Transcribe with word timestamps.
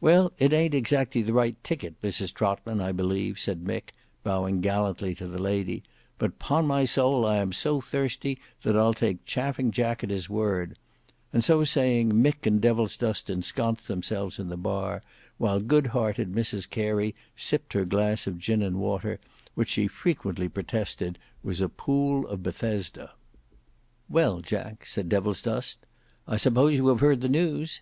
"Well 0.00 0.30
it 0.38 0.52
ayn't 0.52 0.74
exactly 0.74 1.22
the 1.22 1.32
right 1.32 1.56
ticket, 1.64 2.00
Mrs 2.00 2.32
Trotman, 2.32 2.80
I 2.80 2.92
believe," 2.92 3.40
said 3.40 3.64
Mick, 3.64 3.92
bowing 4.22 4.60
gallantly 4.60 5.12
to 5.16 5.26
the 5.26 5.40
lady; 5.42 5.82
"but 6.18 6.38
'pon 6.38 6.66
my 6.68 6.84
soul 6.84 7.26
I 7.26 7.38
am 7.38 7.50
so 7.52 7.80
thirsty, 7.80 8.38
that 8.62 8.76
I'll 8.76 8.94
take 8.94 9.24
Chaffing 9.24 9.72
Jack 9.72 10.04
at 10.04 10.10
his 10.10 10.30
word;" 10.30 10.78
and 11.32 11.42
so 11.42 11.64
saying 11.64 12.12
Mick 12.12 12.46
and 12.46 12.60
Devilsdust 12.60 13.28
ensconced 13.28 13.88
themselves 13.88 14.38
in 14.38 14.50
the 14.50 14.56
bar, 14.56 15.02
while 15.36 15.58
good 15.58 15.88
hearted 15.88 16.30
Mrs 16.32 16.70
Carey, 16.70 17.16
sipped 17.34 17.72
her 17.72 17.84
glass 17.84 18.28
of 18.28 18.38
gin 18.38 18.62
and 18.62 18.76
water, 18.78 19.18
which 19.56 19.70
she 19.70 19.88
frequently 19.88 20.48
protested 20.48 21.18
was 21.42 21.60
a 21.60 21.68
pool 21.68 22.24
of 22.28 22.40
Bethesda. 22.40 23.14
"Well 24.08 24.42
Jack," 24.42 24.86
said 24.86 25.08
Devilsdust, 25.08 25.78
"I 26.28 26.36
suppose 26.36 26.74
you 26.74 26.86
have 26.86 27.00
heard 27.00 27.20
the 27.20 27.28
news?" 27.28 27.80